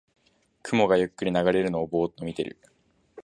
[0.63, 2.57] 雲がゆっくり流れるのをぼーっと見てる